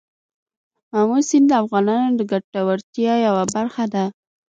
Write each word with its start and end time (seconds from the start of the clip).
آمو 0.99 1.17
سیند 1.29 1.45
د 1.49 1.51
افغانانو 1.63 2.09
د 2.15 2.21
ګټورتیا 2.31 3.13
یوه 3.27 3.43
برخه 3.55 3.83
ده. 3.93 4.05